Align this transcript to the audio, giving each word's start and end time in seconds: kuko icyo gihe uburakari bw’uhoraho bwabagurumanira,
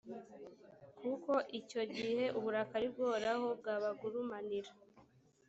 kuko 0.99 1.31
icyo 1.59 1.81
gihe 1.95 2.23
uburakari 2.37 2.87
bw’uhoraho 2.93 3.47
bwabagurumanira, 3.59 4.71